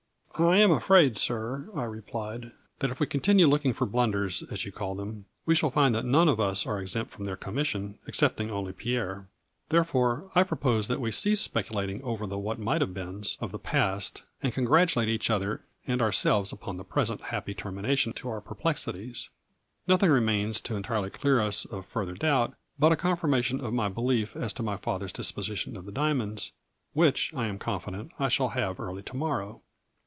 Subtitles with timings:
[0.51, 4.65] "I am afraid, sir," I replied," that if we con tinue looking for blunders, as
[4.65, 7.99] you call them, we shall find that none of us are exempt from their commission,
[8.07, 9.27] excepting only Pierre.
[9.69, 9.91] A FLURRY IN DIAMONDS.
[9.91, 13.51] 215 Therefore I propose that we cease speculating over the what might have beens of
[13.51, 18.41] the past and congratulate each other and ourselves upon the present happy termination to our
[18.41, 19.29] perplexities,
[19.87, 23.89] Nothing remains to entirely clear us of fur ther doubt but a confirmation of my
[23.89, 26.51] belief as to my father's disposition of the dia monds,
[26.93, 29.61] which I am confident I shall have early to morrow.